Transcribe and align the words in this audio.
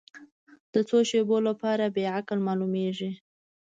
د 0.73 0.75
څو 0.89 0.97
شیبو 1.09 1.37
لپاره 1.47 1.83
بې 1.95 2.03
عقل 2.17 2.37
معلومېږي. 2.47 3.11